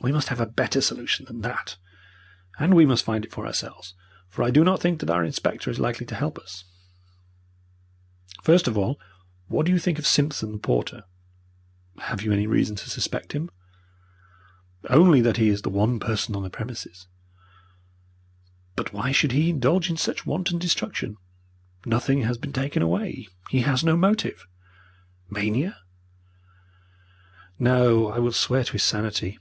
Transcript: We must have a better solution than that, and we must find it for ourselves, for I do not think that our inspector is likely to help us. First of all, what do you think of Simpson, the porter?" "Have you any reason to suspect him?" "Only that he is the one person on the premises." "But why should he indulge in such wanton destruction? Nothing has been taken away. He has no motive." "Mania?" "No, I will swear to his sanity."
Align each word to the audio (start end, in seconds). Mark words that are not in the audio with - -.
We 0.00 0.12
must 0.12 0.28
have 0.28 0.40
a 0.40 0.44
better 0.44 0.80
solution 0.80 1.24
than 1.26 1.40
that, 1.42 1.78
and 2.58 2.74
we 2.74 2.84
must 2.84 3.04
find 3.04 3.24
it 3.24 3.30
for 3.32 3.46
ourselves, 3.46 3.94
for 4.28 4.42
I 4.42 4.50
do 4.50 4.64
not 4.64 4.80
think 4.80 4.98
that 5.00 5.08
our 5.08 5.24
inspector 5.24 5.70
is 5.70 5.78
likely 5.78 6.04
to 6.06 6.16
help 6.16 6.36
us. 6.36 6.64
First 8.42 8.66
of 8.66 8.76
all, 8.76 9.00
what 9.46 9.64
do 9.64 9.72
you 9.72 9.78
think 9.78 10.00
of 10.00 10.06
Simpson, 10.06 10.50
the 10.50 10.58
porter?" 10.58 11.04
"Have 12.00 12.22
you 12.22 12.32
any 12.32 12.46
reason 12.48 12.74
to 12.76 12.90
suspect 12.90 13.32
him?" 13.32 13.50
"Only 14.90 15.20
that 15.22 15.36
he 15.36 15.48
is 15.48 15.62
the 15.62 15.70
one 15.70 16.00
person 16.00 16.34
on 16.34 16.42
the 16.42 16.50
premises." 16.50 17.06
"But 18.74 18.92
why 18.92 19.10
should 19.12 19.32
he 19.32 19.48
indulge 19.48 19.88
in 19.88 19.96
such 19.96 20.26
wanton 20.26 20.58
destruction? 20.58 21.16
Nothing 21.86 22.22
has 22.22 22.36
been 22.36 22.52
taken 22.52 22.82
away. 22.82 23.28
He 23.48 23.60
has 23.60 23.84
no 23.84 23.96
motive." 23.96 24.46
"Mania?" 25.30 25.78
"No, 27.60 28.08
I 28.08 28.18
will 28.18 28.32
swear 28.32 28.64
to 28.64 28.72
his 28.72 28.82
sanity." 28.82 29.38